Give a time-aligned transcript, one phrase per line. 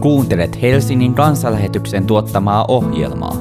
[0.00, 3.36] Kuuntelet Helsingin kansanlähetyksen tuottamaa ohjelmaa.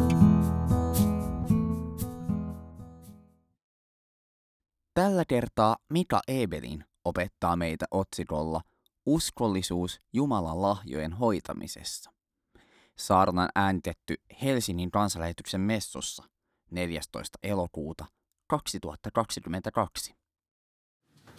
[4.94, 8.62] Tällä kertaa Mika Ebelin opettaa meitä otsikolla
[9.06, 12.12] Uskollisuus Jumalan lahjojen hoitamisessa.
[12.98, 16.24] Saarnan äänitetty Helsingin kansanlähetyksen messussa
[16.72, 17.40] 14.
[17.44, 18.06] elokuuta
[18.48, 20.14] 2022.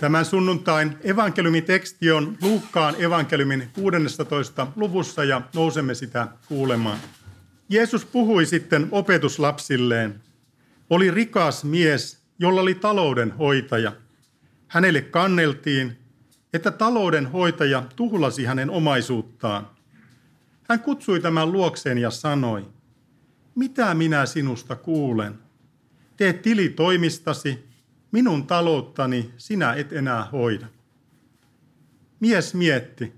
[0.01, 4.66] Tämän sunnuntain evankeliumiteksti on Luukkaan evankeliumin 16.
[4.77, 6.98] luvussa ja nousemme sitä kuulemaan.
[7.69, 10.20] Jeesus puhui sitten opetuslapsilleen.
[10.91, 13.92] Oli rikas mies, jolla oli taloudenhoitaja.
[14.69, 15.98] Hänelle kanneltiin,
[16.53, 19.69] että taloudenhoitaja tuhlasi hänen omaisuuttaan.
[20.69, 22.67] Hän kutsui tämän luokseen ja sanoi,
[23.55, 25.39] mitä minä sinusta kuulen?
[26.17, 27.70] Tee tili toimistasi
[28.12, 30.66] minun talouttani sinä et enää hoida.
[32.20, 33.12] Mies mietti,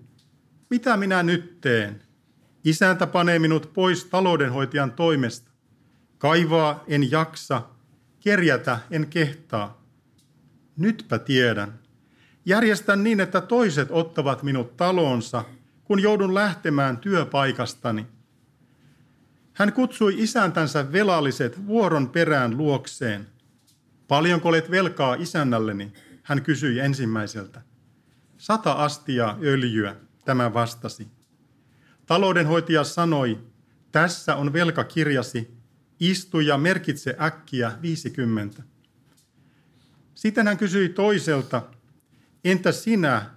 [0.71, 2.03] mitä minä nyt teen?
[2.65, 5.51] Isäntä panee minut pois taloudenhoitajan toimesta.
[6.19, 7.63] Kaivaa en jaksa,
[8.21, 9.83] kerjätä en kehtaa.
[10.77, 11.79] Nytpä tiedän.
[12.47, 15.45] Järjestän niin, että toiset ottavat minut talonsa,
[15.85, 18.07] kun joudun lähtemään työpaikastani.
[19.53, 23.27] Hän kutsui isäntänsä velalliset vuoron perään luokseen.
[24.13, 25.93] Paljonko olet velkaa isännälleni?
[26.23, 27.63] Hän kysyi ensimmäiseltä.
[28.39, 31.09] Sata astia öljyä, tämä vastasi.
[32.07, 33.39] Taloudenhoitaja sanoi,
[33.93, 35.51] tässä on velkakirjasi,
[36.01, 38.63] istu ja merkitse äkkiä 50.
[40.15, 41.63] Sitten hän kysyi toiselta,
[42.45, 43.31] entä sinä,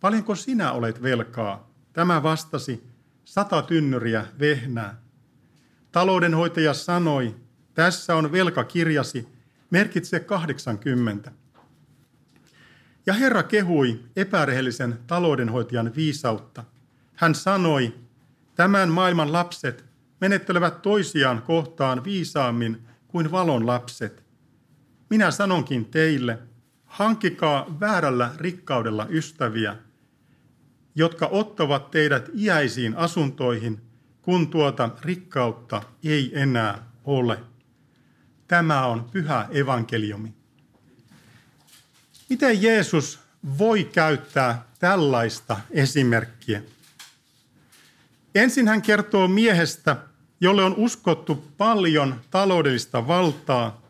[0.00, 1.70] paljonko sinä olet velkaa?
[1.92, 2.86] Tämä vastasi,
[3.24, 5.02] sata tynnyriä vehnää.
[5.92, 7.36] Taloudenhoitaja sanoi,
[7.74, 9.33] tässä on velkakirjasi,
[9.74, 11.32] merkitse 80.
[13.06, 16.64] Ja Herra kehui epärehellisen taloudenhoitajan viisautta.
[17.14, 17.94] Hän sanoi,
[18.54, 19.84] tämän maailman lapset
[20.20, 24.24] menettelevät toisiaan kohtaan viisaammin kuin valon lapset.
[25.10, 26.38] Minä sanonkin teille,
[26.84, 29.76] hankikaa väärällä rikkaudella ystäviä,
[30.94, 33.80] jotka ottavat teidät iäisiin asuntoihin,
[34.22, 37.53] kun tuota rikkautta ei enää ole.
[38.48, 40.34] Tämä on pyhä evankeliumi.
[42.28, 43.18] Miten Jeesus
[43.58, 46.62] voi käyttää tällaista esimerkkiä?
[48.34, 49.96] Ensin hän kertoo miehestä,
[50.40, 53.82] jolle on uskottu paljon taloudellista valtaa,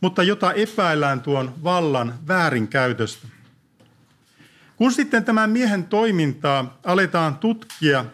[0.00, 3.28] mutta jota epäillään tuon vallan väärinkäytöstä.
[4.76, 8.04] Kun sitten tämän miehen toimintaa aletaan tutkia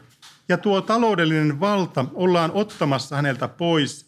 [0.48, 4.05] ja tuo taloudellinen valta ollaan ottamassa häneltä pois,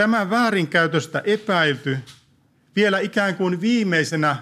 [0.00, 1.98] tämä väärinkäytöstä epäilty
[2.76, 4.36] vielä ikään kuin viimeisenä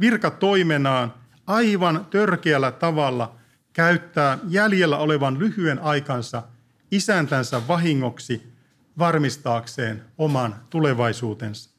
[0.00, 1.14] virkatoimenaan
[1.46, 3.36] aivan törkeällä tavalla
[3.72, 6.42] käyttää jäljellä olevan lyhyen aikansa
[6.90, 8.52] isäntänsä vahingoksi
[8.98, 11.70] varmistaakseen oman tulevaisuutensa.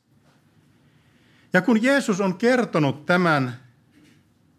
[1.53, 3.56] Ja kun Jeesus on kertonut tämän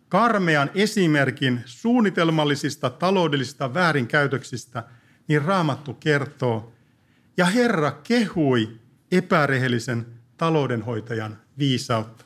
[0.09, 4.85] karmean esimerkin suunnitelmallisista taloudellisista väärinkäytöksistä,
[5.29, 6.73] niin Raamattu kertoo,
[7.41, 8.69] ja Herra kehui
[9.13, 10.07] epärehellisen
[10.37, 12.25] taloudenhoitajan viisautta.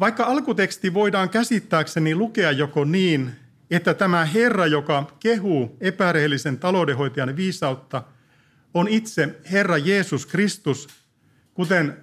[0.00, 3.32] Vaikka alkuteksti voidaan käsittääkseni lukea joko niin,
[3.70, 8.02] että tämä Herra, joka kehuu epärehellisen taloudenhoitajan viisautta,
[8.74, 10.88] on itse Herra Jeesus Kristus,
[11.54, 11.96] kuten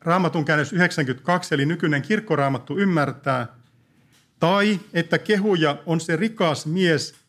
[0.00, 3.46] Raamatun käännös 92, eli nykyinen kirkkoraamattu ymmärtää,
[4.38, 7.19] tai että kehuja on se rikas mies,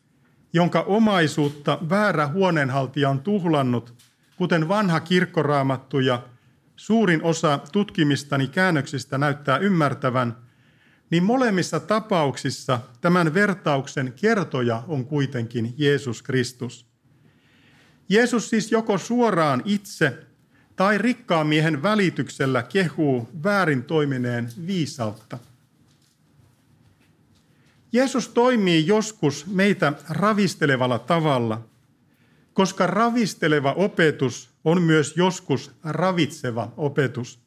[0.52, 3.94] jonka omaisuutta väärä huoneenhaltija on tuhlannut,
[4.36, 6.22] kuten vanha kirkkoraamattu ja
[6.76, 10.36] suurin osa tutkimistani käännöksistä näyttää ymmärtävän,
[11.10, 16.86] niin molemmissa tapauksissa tämän vertauksen kertoja on kuitenkin Jeesus Kristus.
[18.08, 20.18] Jeesus siis joko suoraan itse
[20.76, 25.38] tai rikkaan miehen välityksellä kehuu väärin toimineen viisautta–
[27.92, 31.64] Jeesus toimii joskus meitä ravistelevalla tavalla,
[32.52, 37.42] koska ravisteleva opetus on myös joskus ravitseva opetus.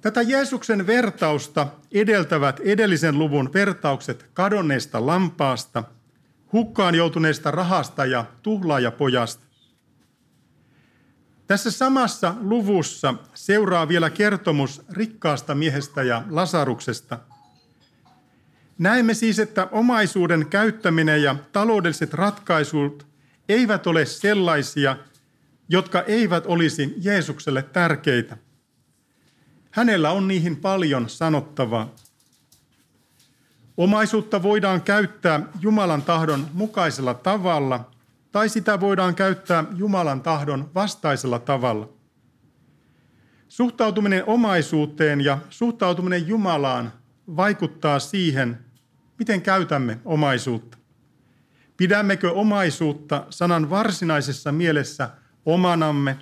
[0.00, 5.84] Tätä Jeesuksen vertausta edeltävät edellisen luvun vertaukset kadonneesta lampaasta,
[6.52, 9.44] hukkaan joutuneesta rahasta ja tuhlaajapojasta.
[11.46, 17.18] Tässä samassa luvussa seuraa vielä kertomus rikkaasta miehestä ja Lasaruksesta–
[18.80, 23.06] Näemme siis, että omaisuuden käyttäminen ja taloudelliset ratkaisut
[23.48, 24.96] eivät ole sellaisia,
[25.68, 28.36] jotka eivät olisi Jeesukselle tärkeitä.
[29.70, 31.94] Hänellä on niihin paljon sanottavaa.
[33.76, 37.90] Omaisuutta voidaan käyttää Jumalan tahdon mukaisella tavalla
[38.32, 41.88] tai sitä voidaan käyttää Jumalan tahdon vastaisella tavalla.
[43.48, 46.92] Suhtautuminen omaisuuteen ja suhtautuminen Jumalaan
[47.36, 48.69] vaikuttaa siihen,
[49.20, 50.78] miten käytämme omaisuutta.
[51.76, 55.10] Pidämmekö omaisuutta sanan varsinaisessa mielessä
[55.46, 56.18] omanamme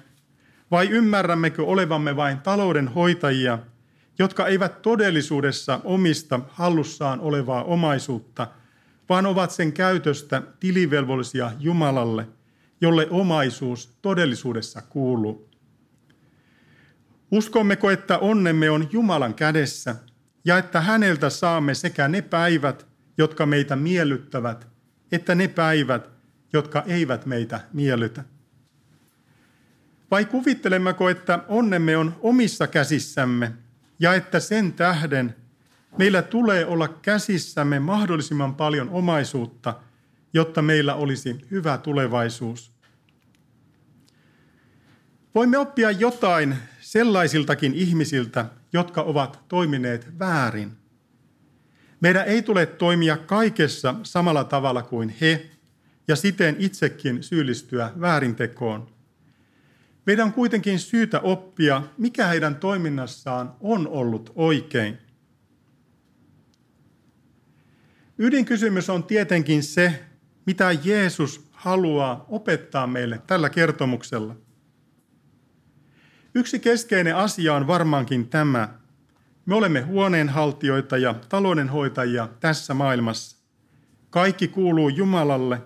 [0.70, 3.58] vai ymmärrämmekö olevamme vain talouden hoitajia,
[4.18, 8.46] jotka eivät todellisuudessa omista hallussaan olevaa omaisuutta,
[9.08, 12.28] vaan ovat sen käytöstä tilivelvollisia Jumalalle,
[12.80, 15.48] jolle omaisuus todellisuudessa kuuluu.
[17.30, 19.96] Uskommeko, että onnemme on Jumalan kädessä
[20.44, 22.87] ja että häneltä saamme sekä ne päivät,
[23.18, 24.68] jotka meitä miellyttävät,
[25.12, 26.10] että ne päivät,
[26.52, 28.24] jotka eivät meitä miellytä?
[30.10, 33.52] Vai kuvittelemmeko, että onnemme on omissa käsissämme
[33.98, 35.34] ja että sen tähden
[35.98, 39.74] meillä tulee olla käsissämme mahdollisimman paljon omaisuutta,
[40.32, 42.72] jotta meillä olisi hyvä tulevaisuus?
[45.34, 50.72] Voimme oppia jotain sellaisiltakin ihmisiltä, jotka ovat toimineet väärin.
[52.00, 55.50] Meidän ei tule toimia kaikessa samalla tavalla kuin he
[56.08, 58.90] ja siten itsekin syyllistyä väärintekoon.
[60.06, 64.98] Meidän on kuitenkin syytä oppia, mikä heidän toiminnassaan on ollut oikein.
[68.18, 70.04] Ydinkysymys on tietenkin se,
[70.46, 74.36] mitä Jeesus haluaa opettaa meille tällä kertomuksella.
[76.34, 78.77] Yksi keskeinen asia on varmaankin tämä.
[79.48, 83.36] Me olemme huoneenhaltijoita ja taloudenhoitajia tässä maailmassa.
[84.10, 85.62] Kaikki kuuluu Jumalalle,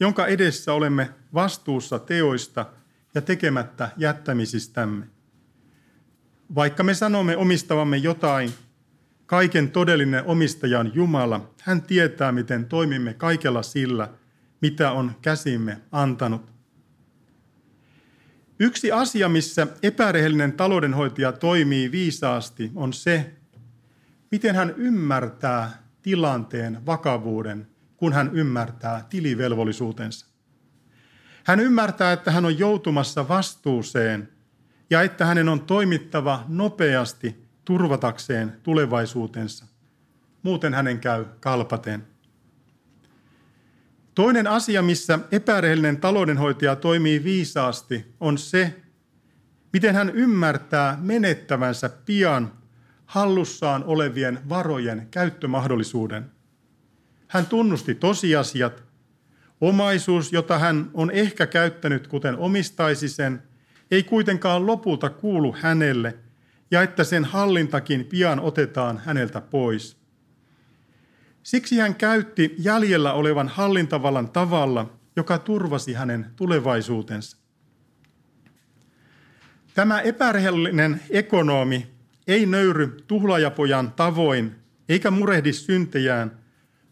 [0.00, 2.66] jonka edessä olemme vastuussa teoista
[3.14, 5.06] ja tekemättä jättämisistämme.
[6.54, 8.52] Vaikka me sanomme omistavamme jotain,
[9.26, 11.50] kaiken todellinen omistaja on Jumala.
[11.62, 14.08] Hän tietää, miten toimimme kaikella sillä,
[14.60, 16.55] mitä on käsimme antanut.
[18.58, 23.34] Yksi asia, missä epärehellinen taloudenhoitaja toimii viisaasti, on se,
[24.30, 27.66] miten hän ymmärtää tilanteen vakavuuden,
[27.96, 30.26] kun hän ymmärtää tilivelvollisuutensa.
[31.44, 34.28] Hän ymmärtää, että hän on joutumassa vastuuseen
[34.90, 39.66] ja että hänen on toimittava nopeasti turvatakseen tulevaisuutensa.
[40.42, 42.06] Muuten hänen käy kalpaten.
[44.16, 48.76] Toinen asia, missä epärehellinen taloudenhoitaja toimii viisaasti, on se,
[49.72, 52.52] miten hän ymmärtää menettävänsä pian
[53.06, 56.30] hallussaan olevien varojen käyttömahdollisuuden.
[57.28, 58.84] Hän tunnusti tosiasiat.
[59.60, 63.42] Omaisuus, jota hän on ehkä käyttänyt kuten omistaisi sen,
[63.90, 66.14] ei kuitenkaan lopulta kuulu hänelle,
[66.70, 69.96] ja että sen hallintakin pian otetaan häneltä pois.
[71.46, 77.36] Siksi hän käytti jäljellä olevan hallintavallan tavalla, joka turvasi hänen tulevaisuutensa.
[79.74, 81.86] Tämä epärehellinen ekonomi
[82.26, 84.54] ei nöyry tuhlajapojan tavoin
[84.88, 86.38] eikä murehdi syntejään,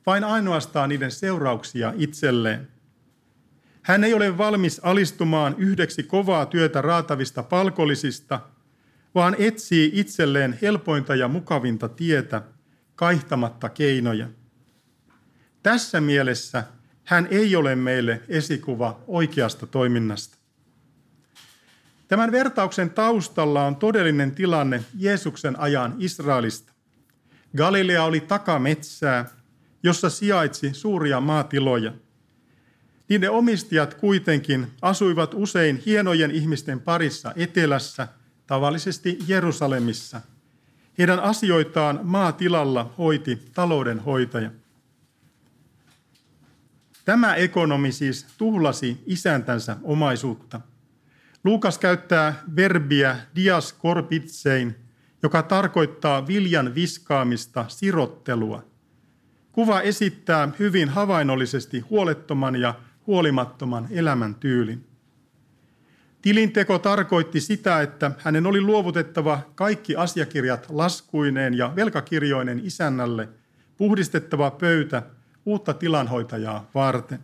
[0.07, 2.69] vain ainoastaan niiden seurauksia itselleen.
[3.83, 8.41] Hän ei ole valmis alistumaan yhdeksi kovaa työtä raatavista palkollisista,
[9.15, 12.43] vaan etsii itselleen helpointa ja mukavinta tietä,
[12.95, 14.29] kaihtamatta keinoja.
[15.65, 16.65] Tässä mielessä
[17.05, 20.37] hän ei ole meille esikuva oikeasta toiminnasta.
[22.09, 26.73] Tämän vertauksen taustalla on todellinen tilanne Jeesuksen ajan Israelista.
[27.57, 29.31] Galilea oli takametsää,
[29.83, 31.93] jossa sijaitsi suuria maatiloja.
[33.09, 38.09] Niiden omistajat kuitenkin asuivat usein hienojen ihmisten parissa etelässä,
[38.47, 40.21] tavallisesti Jerusalemissa.
[40.99, 44.51] Heidän asioitaan maatilalla hoiti taloudenhoitaja.
[47.05, 50.61] Tämä ekonomi siis tuhlasi isäntänsä omaisuutta.
[51.45, 54.75] Luukas käyttää verbiä dias korpitsein,
[55.23, 58.65] joka tarkoittaa viljan viskaamista, sirottelua.
[59.53, 62.75] Kuva esittää hyvin havainnollisesti huolettoman ja
[63.07, 64.87] huolimattoman elämäntyylin.
[66.23, 73.29] Tilinteko tarkoitti sitä, että hänen oli luovutettava kaikki asiakirjat laskuineen ja velkakirjoinen isännälle,
[73.77, 75.03] puhdistettava pöytä
[75.47, 77.19] uutta tilanhoitajaa varten.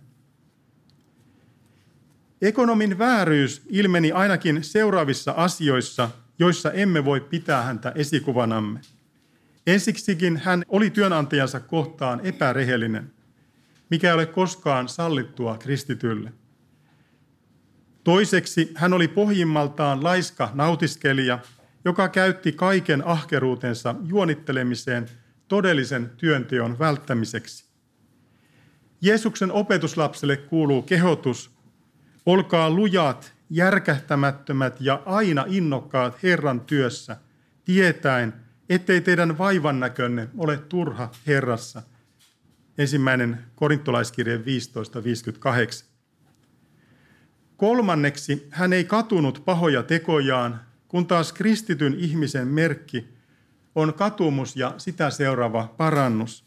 [2.43, 8.81] Ekonomin vääryys ilmeni ainakin seuraavissa asioissa, joissa emme voi pitää häntä esikuvanamme.
[9.67, 13.12] Ensiksikin hän oli työnantajansa kohtaan epärehellinen,
[13.91, 16.33] mikä ei ole koskaan sallittua kristitylle.
[18.05, 21.39] Toiseksi hän oli pohjimmaltaan laiska nautiskelija,
[21.85, 25.07] joka käytti kaiken ahkeruutensa juonittelemiseen
[25.49, 27.70] todellisen työnteon välttämiseksi.
[29.00, 31.50] Jeesuksen opetuslapselle kuuluu kehotus,
[32.26, 37.16] olkaa lujat, järkähtämättömät ja aina innokkaat Herran työssä,
[37.64, 38.35] tietäen,
[38.69, 41.83] ettei teidän vaivan näkönne ole turha Herrassa.
[42.78, 44.42] Ensimmäinen korintolaiskirje 15.58.
[47.57, 53.09] Kolmanneksi hän ei katunut pahoja tekojaan, kun taas kristityn ihmisen merkki
[53.75, 56.45] on katumus ja sitä seuraava parannus.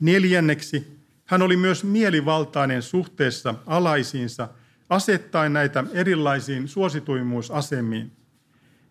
[0.00, 4.48] Neljänneksi hän oli myös mielivaltainen suhteessa alaisiinsa,
[4.90, 8.12] asettaen näitä erilaisiin suosituimmuusasemiin.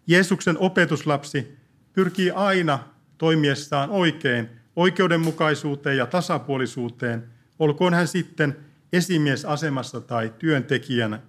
[0.08, 1.58] Jeesuksen opetuslapsi
[1.94, 2.80] pyrkii aina
[3.18, 7.24] toimiessaan oikein, oikeudenmukaisuuteen ja tasapuolisuuteen,
[7.60, 8.58] olkoon hän sitten
[8.94, 11.20] esimiesasemassa tai työntekijänä.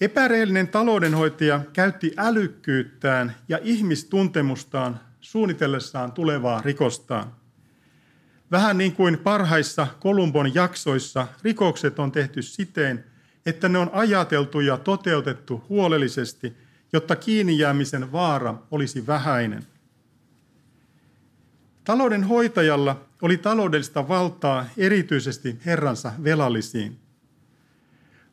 [0.00, 7.41] Epärehellinen taloudenhoitaja käytti älykkyyttään ja ihmistuntemustaan suunnitellessaan tulevaa rikostaan.
[8.52, 13.04] Vähän niin kuin parhaissa Kolumbon jaksoissa rikokset on tehty siten,
[13.46, 16.56] että ne on ajateltu ja toteutettu huolellisesti,
[16.92, 19.66] jotta kiinni jäämisen vaara olisi vähäinen.
[21.84, 26.98] Talouden hoitajalla oli taloudellista valtaa erityisesti herransa velallisiin.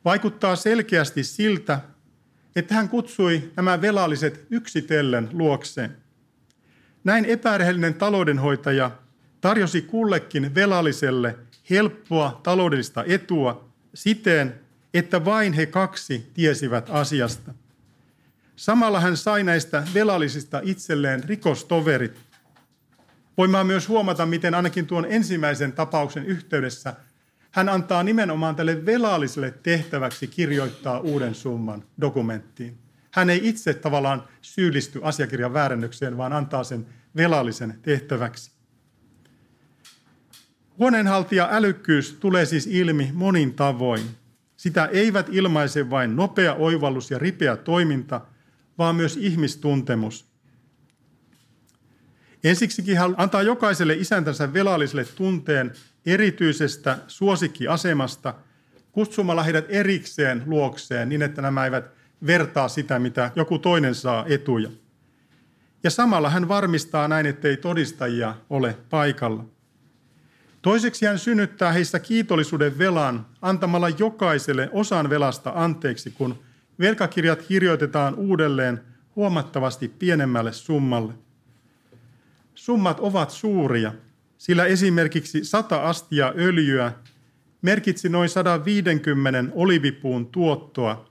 [0.04, 1.80] Vaikuttaa selkeästi siltä,
[2.56, 5.96] että hän kutsui nämä velalliset yksitellen luokseen.
[7.04, 8.90] Näin epärehellinen taloudenhoitaja
[9.40, 11.36] tarjosi kullekin velalliselle
[11.70, 14.54] helppoa taloudellista etua siten,
[14.94, 17.54] että vain he kaksi tiesivät asiasta.
[18.56, 22.18] Samalla hän sai näistä velallisista itselleen rikostoverit.
[23.38, 26.94] Voimme myös huomata, miten ainakin tuon ensimmäisen tapauksen yhteydessä–
[27.50, 32.78] hän antaa nimenomaan tälle velalliselle tehtäväksi kirjoittaa uuden summan dokumenttiin.
[33.10, 38.50] Hän ei itse tavallaan syyllisty asiakirjan väärennökseen, vaan antaa sen velallisen tehtäväksi.
[40.80, 44.02] Huoneenhaltija älykkyys tulee siis ilmi monin tavoin.
[44.56, 48.20] Sitä eivät ilmaise vain nopea oivallus ja ripeä toiminta,
[48.78, 50.30] vaan myös ihmistuntemus.
[52.44, 55.72] Ensiksikin hän antaa jokaiselle isäntänsä velalliselle tunteen
[56.06, 58.34] erityisestä suosikkiasemasta
[58.92, 61.84] kutsumalla heidät erikseen luokseen niin, että nämä eivät
[62.26, 64.70] vertaa sitä, mitä joku toinen saa etuja.
[65.84, 69.59] Ja samalla hän varmistaa näin, ettei todistajia ole paikalla.
[70.62, 76.38] Toiseksi hän synnyttää heissä kiitollisuuden velan antamalla jokaiselle osan velasta anteeksi, kun
[76.80, 78.80] velkakirjat kirjoitetaan uudelleen
[79.16, 81.12] huomattavasti pienemmälle summalle.
[82.54, 83.92] Summat ovat suuria,
[84.38, 86.92] sillä esimerkiksi 100 astia öljyä
[87.62, 91.10] merkitsi noin 150 olivipuun tuottoa,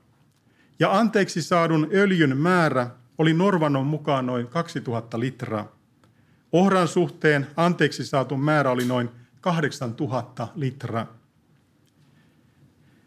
[0.80, 5.76] ja anteeksi saadun öljyn määrä oli Norvannon mukaan noin 2000 litraa.
[6.52, 9.10] Ohran suhteen anteeksi saatu määrä oli noin
[9.42, 11.18] 8000 litraa.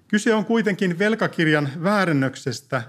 [0.09, 2.83] Kyse on kuitenkin velkakirjan väärennöksestä,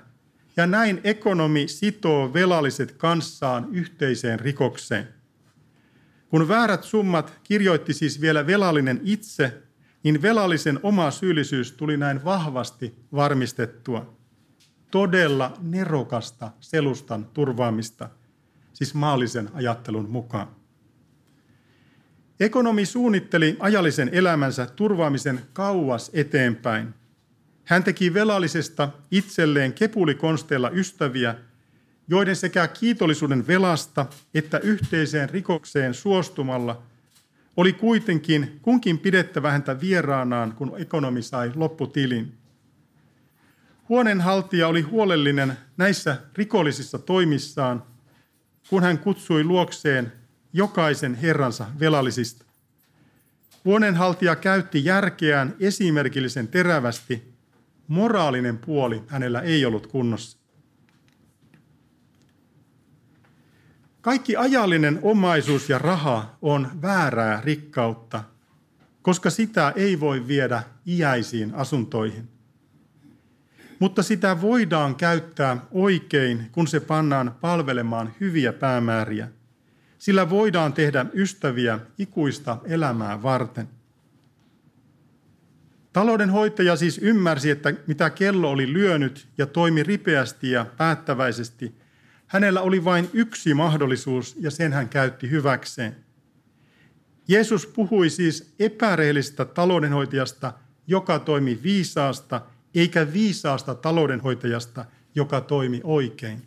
[0.57, 5.07] ja näin ekonomi sitoo velalliset kanssaan yhteiseen rikokseen–
[6.33, 9.63] kun väärät summat kirjoitti siis vielä velallinen itse,
[10.03, 14.17] niin velallisen oma syyllisyys tuli näin vahvasti varmistettua.
[14.91, 18.09] Todella nerokasta selustan turvaamista,
[18.73, 20.47] siis maallisen ajattelun mukaan.
[22.43, 26.93] Ekonomi suunnitteli ajallisen elämänsä turvaamisen kauas eteenpäin.
[27.63, 31.35] Hän teki velallisesta itselleen kepulikonsteilla ystäviä–
[32.07, 36.81] joiden sekä kiitollisuuden velasta että yhteiseen rikokseen suostumalla
[37.57, 42.33] oli kuitenkin kunkin pidettävä häntä vieraanaan, kun ekonomi sai lopputilin.
[43.89, 47.83] Huoneenhaltija oli huolellinen näissä rikollisissa toimissaan,
[48.69, 50.11] kun hän kutsui luokseen
[50.53, 52.45] jokaisen herransa velallisista.
[53.65, 57.33] Huoneenhaltija käytti järkeään esimerkillisen terävästi.
[57.87, 60.37] Moraalinen puoli hänellä ei ollut kunnossa.
[64.01, 68.23] Kaikki ajallinen omaisuus ja raha on väärää rikkautta,
[69.01, 72.29] koska sitä ei voi viedä iäisiin asuntoihin.
[73.79, 79.27] Mutta sitä voidaan käyttää oikein, kun se pannaan palvelemaan hyviä päämääriä.
[80.03, 83.69] Sillä voidaan tehdä ystäviä ikuista elämää varten.
[85.93, 91.75] Taloudenhoitaja siis ymmärsi, että mitä kello oli lyönyt ja toimi ripeästi ja päättäväisesti–
[92.33, 95.95] Hänellä oli vain yksi mahdollisuus ja sen hän käytti hyväkseen.
[97.27, 100.53] Jeesus puhui siis epärehellisestä taloudenhoitajasta,
[100.87, 102.41] joka toimi viisaasta,
[102.75, 106.41] eikä viisaasta taloudenhoitajasta, joka toimi oikein.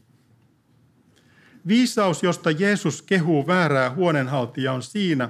[1.68, 5.28] Viisaus, josta Jeesus kehuu väärää huonenhaltijaa, on siinä,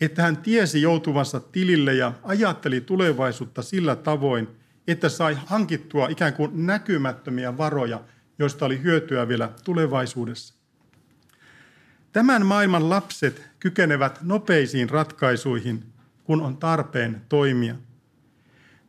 [0.00, 4.48] että hän tiesi joutuvansa tilille ja ajatteli tulevaisuutta sillä tavoin,
[4.88, 8.00] että sai hankittua ikään kuin näkymättömiä varoja,
[8.38, 10.54] joista oli hyötyä vielä tulevaisuudessa.
[12.12, 15.84] Tämän maailman lapset kykenevät nopeisiin ratkaisuihin,
[16.24, 17.74] kun on tarpeen toimia.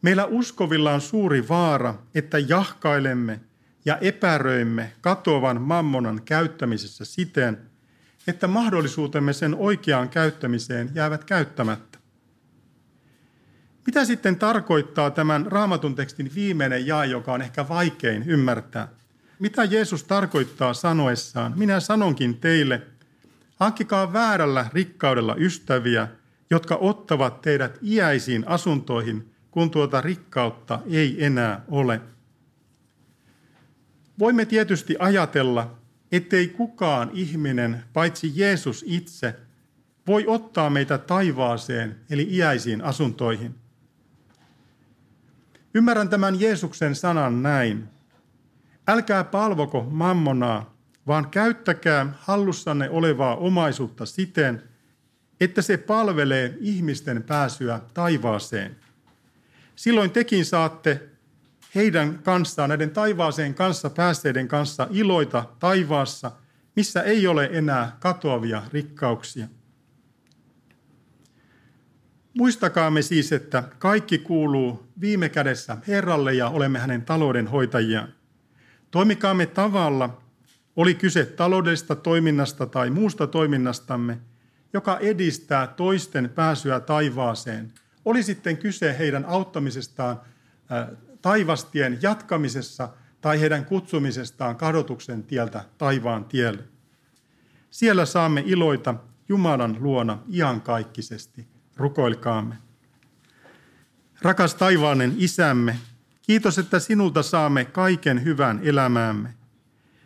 [0.01, 3.39] Meillä uskovilla on suuri vaara, että jahkailemme
[3.86, 7.58] ja epäröimme katoavan mammonan käyttämisessä siten,
[8.27, 12.00] että mahdollisuutemme sen oikeaan käyttämiseen jäävät käyttämättä.
[13.86, 18.88] Mitä sitten tarkoittaa tämän raamatun tekstin viimeinen jae, joka on ehkä vaikein ymmärtää?
[19.39, 21.54] Mitä Jeesus tarkoittaa sanoessaan?
[21.56, 22.82] Minä sanonkin teille,
[23.56, 26.08] hankkikaa väärällä rikkaudella ystäviä,
[26.50, 32.01] jotka ottavat teidät iäisiin asuntoihin, kun tuota rikkautta ei enää ole.
[34.19, 35.77] Voimme tietysti ajatella,
[36.12, 39.36] ettei kukaan ihminen, paitsi Jeesus itse,
[40.07, 43.55] voi ottaa meitä taivaaseen, eli iäisiin asuntoihin.
[45.74, 47.89] Ymmärrän tämän Jeesuksen sanan näin.
[48.88, 50.75] Älkää palvoko mammonaa,
[51.07, 54.63] vaan käyttäkää hallussanne olevaa omaisuutta siten,
[55.39, 58.75] että se palvelee ihmisten pääsyä taivaaseen.
[59.75, 61.10] Silloin tekin saatte
[61.75, 66.32] heidän kanssaan, näiden taivaaseen kanssa päästeiden kanssa iloita taivaassa,
[66.75, 69.48] missä ei ole enää katoavia rikkauksia.
[72.38, 78.13] Muistakaamme siis, että kaikki kuuluu viime kädessä Herralle ja olemme hänen talouden hoitajiaan.
[78.91, 80.22] Toimikaamme tavalla,
[80.75, 84.17] oli kyse taloudellisesta toiminnasta tai muusta toiminnastamme,
[84.74, 87.74] joka edistää toisten pääsyä taivaaseen.
[88.05, 90.22] Oli sitten kyse heidän auttamisestaan
[91.25, 92.89] taivastien jatkamisessa
[93.22, 96.63] tai heidän kutsumisestaan kadotuksen tieltä taivaan tielle.
[97.70, 98.96] Siellä saamme iloita
[99.29, 101.48] Jumalan luona iankaikkisesti.
[101.77, 102.55] Rukoilkaamme.
[104.22, 105.79] Rakas taivaanen isämme,
[106.22, 109.33] kiitos, että sinulta saamme kaiken hyvän elämäämme.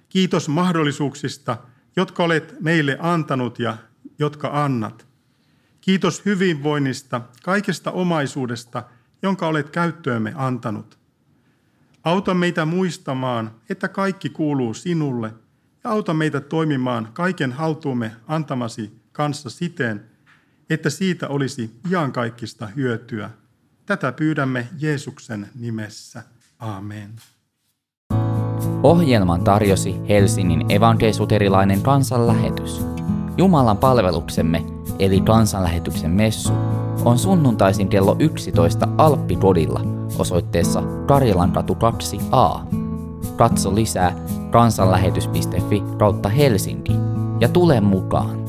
[0.10, 1.58] Kiitos mahdollisuuksista,
[1.96, 3.78] jotka olet meille antanut ja
[4.20, 5.08] jotka annat.
[5.82, 8.84] Kiitos hyvinvoinnista, kaikesta omaisuudesta,
[9.22, 10.99] jonka olet käyttöömme antanut.
[12.04, 15.34] Auta meitä muistamaan, että kaikki kuuluu sinulle,
[15.84, 20.06] ja auta meitä toimimaan kaiken haltuumme antamasi kanssa siten,
[20.70, 23.30] että siitä olisi iankaikkista hyötyä.
[23.86, 26.24] Tätä pyydämme Jeesuksen nimessä.
[26.60, 27.12] Amen.
[28.84, 32.82] Ohjelman tarjosi Helsingin evankelisuterilainen kansanlähetys.
[33.38, 34.66] Jumalan palveluksemme,
[35.00, 36.54] eli kansanlähetyksen messu,
[37.06, 42.60] on sunnuntaisin kello 11 Alppipodilla osoitteessa Karjalankatu 2a.
[43.36, 44.16] Katso lisää
[44.52, 46.94] kansanlähetys.fi kautta Helsinki
[47.40, 48.49] ja tule mukaan.